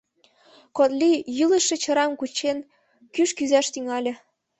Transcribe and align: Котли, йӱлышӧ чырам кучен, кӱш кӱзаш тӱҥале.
Котли, 0.77 1.11
йӱлышӧ 1.37 1.75
чырам 1.83 2.11
кучен, 2.19 2.57
кӱш 3.13 3.29
кӱзаш 3.37 3.67
тӱҥале. 3.73 4.13